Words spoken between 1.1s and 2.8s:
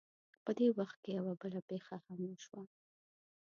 یوه بله پېښه هم وشوه.